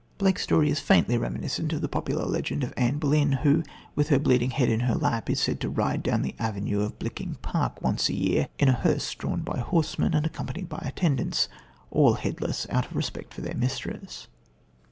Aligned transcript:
Blake's 0.17 0.41
story 0.41 0.71
is 0.71 0.79
faintly 0.79 1.15
reminiscent 1.15 1.71
of 1.73 1.81
the 1.81 1.87
popular 1.87 2.25
legend 2.25 2.63
of 2.63 2.73
Anne 2.75 2.97
Boleyn, 2.97 3.33
who, 3.43 3.61
with 3.93 4.09
her 4.09 4.17
bleeding 4.17 4.49
head 4.49 4.67
in 4.67 4.79
her 4.79 4.95
lap, 4.95 5.29
is 5.29 5.39
said 5.39 5.59
to 5.59 5.69
ride 5.69 6.01
down 6.01 6.23
the 6.23 6.33
avenue 6.39 6.81
of 6.81 6.97
Blickling 6.97 7.39
Park 7.43 7.79
once 7.83 8.09
a 8.09 8.15
year 8.17 8.47
in 8.57 8.67
a 8.67 8.71
hearse 8.73 9.13
drawn 9.13 9.41
by 9.43 9.59
horsemen 9.59 10.15
and 10.15 10.25
accompanied 10.25 10.67
by 10.67 10.81
attendants, 10.83 11.49
all 11.91 12.13
headless 12.13 12.65
out 12.71 12.87
of 12.87 12.95
respect 12.95 13.33
to 13.33 13.41
their 13.41 13.53
mistress. 13.53 14.25